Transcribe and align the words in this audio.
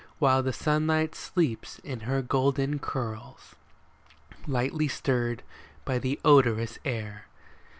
While 0.17 0.41
the 0.41 0.51
sunlight 0.51 1.13
sleeps 1.13 1.77
in 1.83 1.99
her 2.09 2.23
golden 2.23 2.79
curls, 2.79 3.53
Lightly 4.47 4.87
stirred 4.87 5.43
by 5.85 5.99
the 5.99 6.19
odorous 6.25 6.79
air. 6.83 7.25